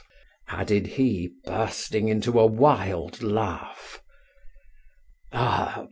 [0.47, 4.01] added he, bursting into a wild laugh.
[5.31, 5.79] "Ah!